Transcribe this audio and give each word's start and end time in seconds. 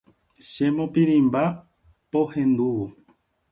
Chemopirĩmba 0.51 1.43
pohendúvo. 2.11 2.85